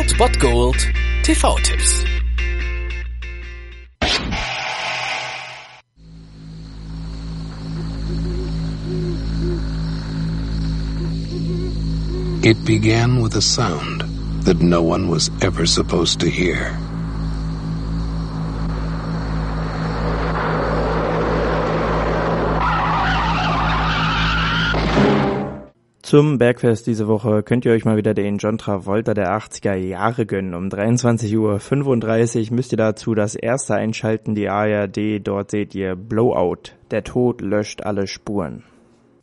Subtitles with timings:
[0.00, 0.76] Gold
[1.24, 2.04] TV-Tipps.
[12.42, 14.00] It began with a sound
[14.44, 16.78] that no one was ever supposed to hear.
[26.10, 30.26] Zum Bergfest diese Woche könnt ihr euch mal wieder den John Travolta der 80er Jahre
[30.26, 30.54] gönnen.
[30.54, 35.20] Um 23.35 Uhr müsst ihr dazu das erste einschalten, die ARD.
[35.22, 36.72] Dort seht ihr Blowout.
[36.90, 38.64] Der Tod löscht alle Spuren.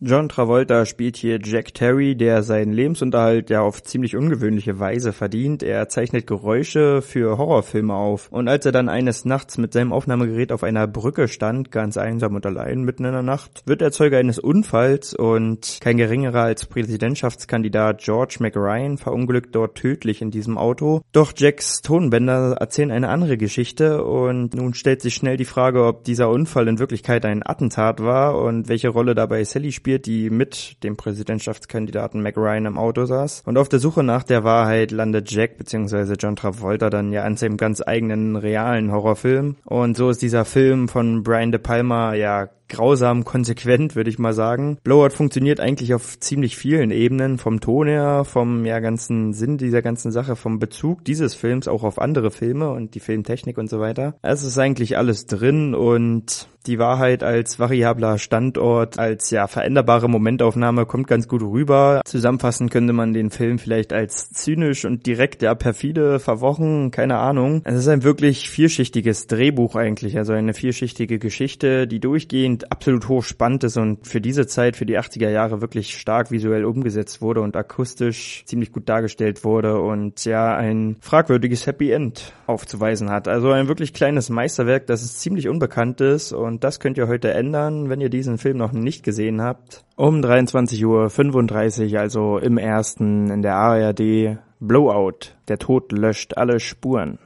[0.00, 5.62] John Travolta spielt hier Jack Terry, der seinen Lebensunterhalt ja auf ziemlich ungewöhnliche Weise verdient.
[5.62, 8.28] Er zeichnet Geräusche für Horrorfilme auf.
[8.30, 12.34] Und als er dann eines Nachts mit seinem Aufnahmegerät auf einer Brücke stand, ganz einsam
[12.34, 16.66] und allein mitten in der Nacht, wird er Zeuge eines Unfalls und kein geringerer als
[16.66, 21.00] Präsidentschaftskandidat George McRyan verunglückt dort tödlich in diesem Auto.
[21.12, 26.04] Doch Jacks Tonbänder erzählen eine andere Geschichte und nun stellt sich schnell die Frage, ob
[26.04, 30.30] dieser Unfall in Wirklichkeit ein Attentat war und welche Rolle dabei Sally spielt gespielt, die
[30.30, 33.42] mit dem Präsidentschaftskandidaten Mac Ryan im Auto saß.
[33.46, 36.14] Und auf der Suche nach der Wahrheit landet Jack bzw.
[36.18, 39.56] John Travolta dann ja an seinem ganz eigenen realen Horrorfilm.
[39.64, 44.32] Und so ist dieser Film von Brian De Palma ja grausam konsequent, würde ich mal
[44.32, 44.78] sagen.
[44.82, 49.82] Blowout funktioniert eigentlich auf ziemlich vielen Ebenen, vom Ton her, vom ja ganzen Sinn dieser
[49.82, 53.80] ganzen Sache, vom Bezug dieses Films auch auf andere Filme und die Filmtechnik und so
[53.80, 54.14] weiter.
[54.22, 60.86] Es ist eigentlich alles drin und die Wahrheit als variabler Standort, als ja veränderbare Momentaufnahme
[60.86, 62.00] kommt ganz gut rüber.
[62.04, 67.62] Zusammenfassen könnte man den Film vielleicht als zynisch und direkt ja perfide verwochen, keine Ahnung.
[67.64, 73.08] Es ist ein wirklich vierschichtiges Drehbuch eigentlich, also eine vierschichtige Geschichte, die durchgehend Film absolut
[73.08, 77.40] hochspannend ist und für diese Zeit, für die 80er Jahre wirklich stark visuell umgesetzt wurde
[77.40, 83.28] und akustisch ziemlich gut dargestellt wurde und ja ein fragwürdiges Happy End aufzuweisen hat.
[83.28, 87.32] Also ein wirklich kleines Meisterwerk, das ist ziemlich unbekannt ist und das könnt ihr heute
[87.32, 89.84] ändern, wenn ihr diesen Film noch nicht gesehen habt.
[89.96, 95.34] Um 23.35 Uhr, also im ersten in der ARD, Blowout.
[95.48, 97.18] Der Tod löscht alle Spuren.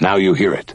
[0.00, 0.74] Now you hear it.